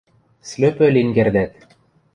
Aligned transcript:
Слӧпӧй 0.49 0.89
лин 0.95 1.09
кердӓт. 1.15 1.53